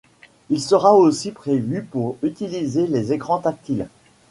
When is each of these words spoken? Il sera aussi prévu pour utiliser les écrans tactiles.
Il 0.49 0.59
sera 0.59 0.95
aussi 0.95 1.29
prévu 1.31 1.83
pour 1.83 2.17
utiliser 2.23 2.87
les 2.87 3.13
écrans 3.13 3.37
tactiles. 3.37 3.87